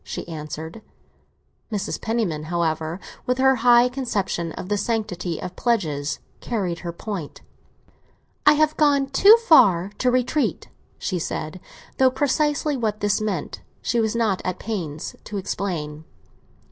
she 0.03 0.27
answered. 0.27 0.81
Mrs. 1.71 2.01
Penniman, 2.01 2.45
however, 2.45 2.99
with 3.27 3.37
her 3.37 3.57
high 3.57 3.87
conception 3.87 4.51
of 4.53 4.67
the 4.67 4.75
sanctity 4.75 5.39
of 5.39 5.55
pledges, 5.55 6.17
carried 6.39 6.79
her 6.79 6.91
point. 6.91 7.41
"I 8.43 8.53
have 8.53 8.75
gone 8.77 9.09
too 9.11 9.37
far 9.45 9.91
to 9.99 10.09
retreat," 10.09 10.69
she 10.97 11.19
said, 11.19 11.59
though 11.99 12.09
precisely 12.09 12.75
what 12.75 13.01
this 13.01 13.21
meant 13.21 13.61
she 13.83 13.99
was 13.99 14.15
not 14.15 14.41
at 14.43 14.57
pains 14.57 15.15
to 15.25 15.37
explain. 15.37 16.03